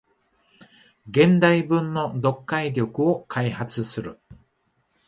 [1.07, 4.19] 現代文の読解力を開発する